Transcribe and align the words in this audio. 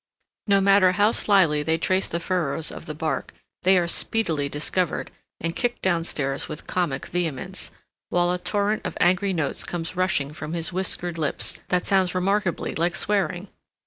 No 0.47 0.59
matter 0.61 0.93
how 0.93 1.11
slyly 1.11 1.61
they 1.61 1.77
trace 1.77 2.07
the 2.07 2.19
furrows 2.19 2.71
of 2.71 2.87
the 2.87 2.95
bark, 2.95 3.35
they 3.61 3.77
are 3.77 3.85
speedily 3.85 4.49
discovered, 4.49 5.11
and 5.39 5.55
kicked 5.55 5.83
down 5.83 6.05
stairs 6.05 6.49
with 6.49 6.65
comic 6.65 7.05
vehemence, 7.05 7.69
while 8.09 8.31
a 8.31 8.39
torrent 8.39 8.83
of 8.83 8.97
angry 8.99 9.31
notes 9.31 9.63
comes 9.63 9.95
rushing 9.95 10.33
from 10.33 10.53
his 10.53 10.73
whiskered 10.73 11.19
lips 11.19 11.59
that 11.67 11.85
sounds 11.85 12.15
remarkably 12.15 12.73
like 12.73 12.95
swearing. 12.95 13.47